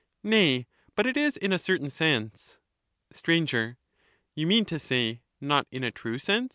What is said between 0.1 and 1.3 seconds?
Nay, but it